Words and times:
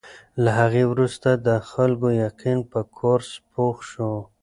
له 0.43 0.51
هغې 0.59 0.83
وروسته 0.91 1.29
د 1.47 1.49
خلکو 1.71 2.07
یقین 2.25 2.59
په 2.71 2.79
کورس 2.97 3.29
پوخ 3.53 3.75
شو. 3.91 4.13